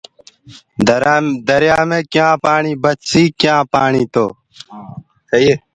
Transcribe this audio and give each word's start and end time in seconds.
دريآ 1.47 1.79
مي 1.89 1.99
پآڻي 2.43 2.73
بچسي 2.83 3.23
ڪيآنٚ 3.39 3.67
پآڻيٚ 3.73 4.09
تو 4.13 4.25